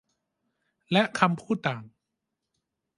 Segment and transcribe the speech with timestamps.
[0.91, 1.83] และคำพูดต่าง